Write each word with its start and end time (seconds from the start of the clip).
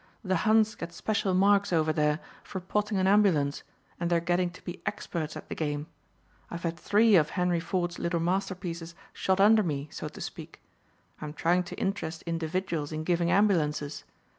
The 0.23 0.37
Huns 0.49 0.73
get 0.73 0.91
special 0.93 1.35
marks 1.35 1.71
over 1.71 1.93
there 1.93 2.19
for 2.43 2.59
potting 2.59 2.97
an 2.97 3.05
ambulance, 3.05 3.61
and 3.99 4.09
they're 4.09 4.19
getting 4.19 4.49
to 4.49 4.63
be 4.63 4.81
experts 4.83 5.37
at 5.37 5.47
the 5.47 5.53
game. 5.53 5.85
I've 6.49 6.63
had 6.63 6.75
three 6.75 7.15
of 7.15 7.29
Hen. 7.29 7.59
Ford's 7.59 7.99
little 7.99 8.19
masterpieces 8.19 8.95
shot 9.13 9.39
under 9.39 9.61
me, 9.61 9.89
so 9.91 10.07
to 10.07 10.19
speak. 10.19 10.59
I'm 11.21 11.33
trying 11.33 11.61
to 11.65 11.75
interest 11.79 12.23
individuals 12.23 12.91
in 12.91 13.03
giving 13.03 13.29
ambulances. 13.29 14.03